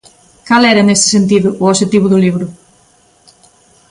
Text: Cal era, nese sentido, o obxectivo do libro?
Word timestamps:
Cal 0.47 0.63
era, 0.71 0.85
nese 0.87 1.07
sentido, 1.15 1.49
o 1.61 1.63
obxectivo 1.71 2.07
do 2.09 2.21
libro? 2.25 2.45